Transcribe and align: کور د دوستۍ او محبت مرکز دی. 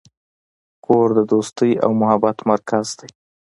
کور 0.85 1.07
د 1.17 1.19
دوستۍ 1.31 1.71
او 1.83 1.89
محبت 2.01 2.37
مرکز 2.51 2.85
دی. 2.99 3.09